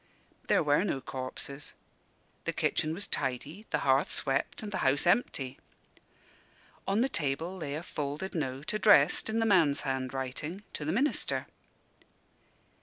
There 0.47 0.63
were 0.63 0.83
no 0.83 0.99
corpses. 0.99 1.73
The 2.45 2.53
kitchen 2.53 2.91
was 2.95 3.05
tidy, 3.05 3.67
the 3.69 3.81
hearth 3.85 4.09
swept, 4.11 4.63
and 4.63 4.71
the 4.71 4.79
house 4.79 5.05
empty. 5.05 5.59
On 6.87 7.01
the 7.01 7.07
table 7.07 7.55
lay 7.55 7.75
a 7.75 7.83
folded 7.83 8.33
note, 8.33 8.73
addressed, 8.73 9.29
in 9.29 9.37
the 9.37 9.45
man's 9.45 9.81
handwriting, 9.81 10.63
to 10.73 10.85
the 10.85 10.91
minister. 10.91 11.45